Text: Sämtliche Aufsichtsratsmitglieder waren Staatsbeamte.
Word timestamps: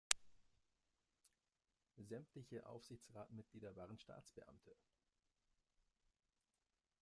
Sämtliche 1.99 2.65
Aufsichtsratsmitglieder 2.65 3.75
waren 3.75 3.99
Staatsbeamte. 3.99 4.75